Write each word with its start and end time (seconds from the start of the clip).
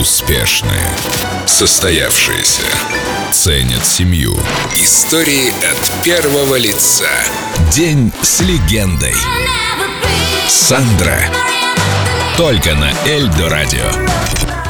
Успешные. 0.00 0.90
Состоявшиеся. 1.46 2.64
Ценят 3.30 3.86
семью. 3.86 4.36
Истории 4.74 5.50
от 5.50 6.04
первого 6.04 6.56
лица. 6.56 7.08
День 7.72 8.12
с 8.20 8.40
легендой. 8.40 9.14
Сандра. 10.48 11.16
Только 12.36 12.74
на 12.74 12.92
Эльдо 13.06 13.48
Радио. 13.48 13.88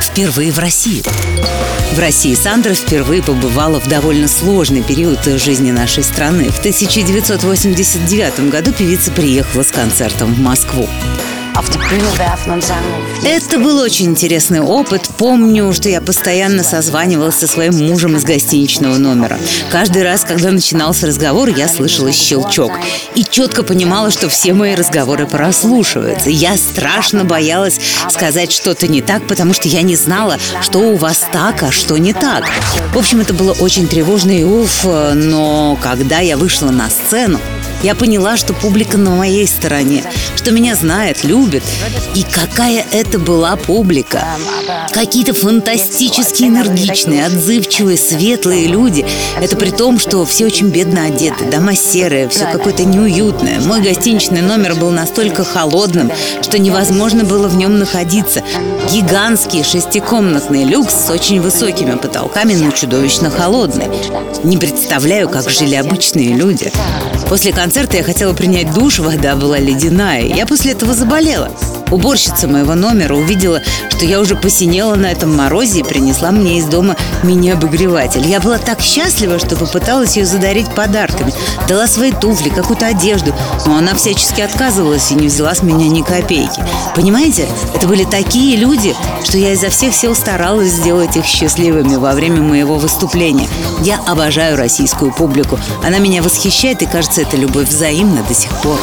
Впервые 0.03 0.53
в 0.53 0.59
России. 0.59 1.03
В 1.93 1.99
России 1.99 2.35
Сандра 2.35 2.75
впервые 2.75 3.23
побывала 3.23 3.81
в 3.81 3.89
довольно 3.89 4.29
сложный 4.29 4.83
период 4.83 5.25
жизни 5.25 5.71
нашей 5.71 6.05
страны. 6.05 6.51
В 6.51 6.59
1989 6.59 8.51
году 8.51 8.73
певица 8.73 9.11
приехала 9.11 9.63
с 9.63 9.71
концертом 9.71 10.35
в 10.35 10.41
Москву. 10.41 10.87
Это 13.25 13.59
был 13.59 13.79
очень 13.79 14.07
интересный 14.07 14.61
опыт. 14.61 15.09
Помню, 15.17 15.73
что 15.73 15.89
я 15.89 16.01
постоянно 16.01 16.65
созванивалась 16.65 17.37
со 17.37 17.47
своим 17.47 17.75
мужем 17.87 18.17
из 18.17 18.25
гостиничного 18.25 18.97
номера. 18.99 19.39
Каждый 19.71 20.03
раз, 20.03 20.25
когда 20.25 20.51
начинался 20.51 21.07
разговор, 21.07 21.49
я 21.49 21.69
слышала 21.69 22.11
щелчок. 22.13 22.73
И 23.15 23.25
четко 23.25 23.63
понимала, 23.63 24.11
что 24.11 24.29
все 24.29 24.53
мои 24.53 24.75
разговоры 24.75 25.27
прослушиваются. 25.27 26.29
Я 26.29 26.57
страшно 26.57 27.25
боялась 27.25 27.79
сказать 28.11 28.51
что-то 28.53 28.89
не 28.89 29.01
так, 29.01 29.27
потому 29.27 29.55
что 29.55 29.69
я 29.69 29.83
не 29.83 29.95
знала, 29.95 30.39
что 30.61 30.81
у 30.81 30.97
вас 30.97 31.25
так, 31.33 31.63
а 31.63 31.71
что 31.71 31.97
не 31.97 32.13
так. 32.13 32.45
В 32.93 32.99
общем, 32.99 33.21
это 33.21 33.33
было 33.33 33.53
очень 33.53 33.87
тревожно 33.87 34.33
и 34.33 34.43
уф, 34.43 34.85
но 34.85 35.79
когда 35.81 36.19
я 36.19 36.37
вышла 36.37 36.71
на 36.71 36.91
сцену, 36.91 37.41
я 37.85 37.95
поняла, 37.95 38.39
что 38.39 38.55
публика 38.55 38.97
на 38.97 39.11
моей 39.11 39.47
стороне, 39.47 40.05
что 40.37 40.53
меня 40.53 40.75
знает, 40.75 41.23
любит. 41.45 41.63
И 42.15 42.23
какая 42.23 42.85
это 42.93 43.19
была 43.19 43.57
публика. 43.57 44.25
Какие-то 44.93 45.35
фантастически 45.35 46.45
энергичные, 46.45 47.27
отзывчивые, 47.27 47.99
светлые 47.99 48.67
люди. 48.67 49.05
Это 49.41 49.57
при 49.57 49.71
том, 49.71 49.99
что 49.99 50.25
все 50.25 50.47
очень 50.47 50.69
бедно 50.69 51.05
одеты, 51.05 51.45
дома 51.51 51.75
серые, 51.75 52.29
все 52.29 52.47
какое-то 52.47 52.85
неуютное. 52.85 53.61
Мой 53.61 53.83
гостиничный 53.83 54.41
номер 54.41 54.75
был 54.75 54.91
настолько 54.91 55.45
холодным, 55.45 56.11
что 56.41 56.59
невозможно 56.59 57.25
было 57.25 57.49
в 57.49 57.57
нем 57.57 57.79
находиться. 57.79 58.43
Гигантский 58.91 59.65
шестикомнатный 59.65 60.65
люкс 60.65 60.95
с 61.07 61.11
очень 61.11 61.41
высокими 61.41 61.97
потолками, 61.97 62.55
но 62.55 62.71
чудовищно 62.71 63.31
холодный. 63.31 63.87
Не 64.45 64.57
представляю, 64.57 65.29
как 65.29 65.51
жили 65.51 65.75
обычные 65.75 66.35
люди. 66.35 66.73
После 67.29 67.53
концерта 67.53 67.97
я 67.97 68.03
хотела 68.03 68.33
принять 68.33 68.73
душ, 68.73 68.99
вода 68.99 69.35
была 69.35 69.59
ледяная. 69.59 70.23
Я 70.23 70.47
после 70.47 70.73
этого 70.73 70.95
заболела. 70.95 71.34
Уборщица 71.91 72.49
моего 72.49 72.75
номера 72.75 73.15
увидела, 73.15 73.61
что 73.91 74.05
я 74.05 74.21
уже 74.21 74.35
посинела 74.35 74.97
на 74.97 75.07
этом 75.07 75.37
морозе 75.37 75.81
и 75.81 75.85
принесла 75.85 76.31
мне 76.31 76.59
из 76.59 76.65
дома 76.65 76.97
мини-обогреватель. 77.23 78.27
Я 78.27 78.41
была 78.41 78.59
так 78.59 78.81
счастлива, 78.81 79.39
что 79.39 79.57
попыталась 79.57 80.17
ее 80.17 80.27
задарить 80.27 80.69
подарками. 80.75 81.33
Дала 81.69 81.87
свои 81.87 82.11
туфли, 82.11 82.49
какую-то 82.49 82.87
одежду, 82.87 83.35
но 83.67 83.77
она 83.77 83.95
всячески 83.95 84.41
отказывалась 84.41 85.11
и 85.13 85.15
не 85.15 85.29
взяла 85.29 85.55
с 85.55 85.63
меня 85.63 85.89
ни 85.89 86.03
копейки. 86.03 86.65
Понимаете, 86.97 87.47
это 87.75 87.87
были 87.87 88.05
такие 88.05 88.57
люди, 88.57 88.95
что 89.23 89.39
я 89.39 89.53
изо 89.53 89.69
всех 89.69 89.95
сил 89.95 90.15
старалась 90.15 90.73
сделать 90.73 91.17
их 91.17 91.25
счастливыми 91.25 91.97
во 91.97 92.13
время 92.13 92.41
моего 92.41 92.77
выступления. 92.77 93.49
Я 93.83 94.01
обожаю 94.07 94.57
российскую 94.57 95.13
публику. 95.13 95.59
Она 95.85 95.99
меня 95.99 96.23
восхищает, 96.23 96.83
и 96.83 96.87
кажется, 96.87 97.23
эта 97.23 97.37
любовь 97.37 97.69
взаимна 97.69 98.23
до 98.25 98.35
сих 98.35 98.51
пор. 98.63 98.79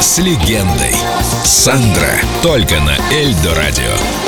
С 0.00 0.18
легендой. 0.18 0.94
Сандра. 1.44 2.20
Только 2.42 2.80
на 2.80 2.96
Эльдо 3.12 3.54
Радио. 3.54 4.19